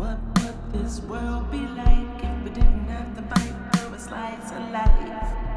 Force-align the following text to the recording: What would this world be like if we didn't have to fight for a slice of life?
What 0.00 0.16
would 0.40 0.72
this 0.72 0.98
world 1.00 1.50
be 1.50 1.58
like 1.58 2.24
if 2.24 2.42
we 2.42 2.48
didn't 2.48 2.88
have 2.88 3.14
to 3.16 3.22
fight 3.34 3.52
for 3.76 3.94
a 3.94 3.98
slice 3.98 4.50
of 4.50 4.70
life? 4.70 5.49